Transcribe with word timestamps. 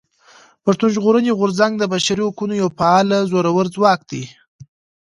پښتون 0.63 0.89
ژغورني 0.95 1.31
غورځنګ 1.39 1.73
د 1.77 1.83
بشري 1.93 2.23
حقونو 2.27 2.53
يو 2.61 2.67
فعال 2.77 3.07
زورور 3.31 3.65
ځواک 3.75 3.99
دی. 4.11 4.23